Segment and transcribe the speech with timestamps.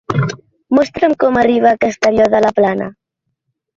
[0.77, 2.89] Mostra'm com arribar a Castelló de la Plana.